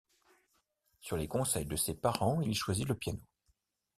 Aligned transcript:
Sur 0.99 1.15
les 1.15 1.27
conseils 1.27 1.67
de 1.67 1.75
ses 1.75 1.93
parents, 1.93 2.41
il 2.41 2.57
choisit 2.57 2.87
le 2.87 2.95
piano. 2.95 3.19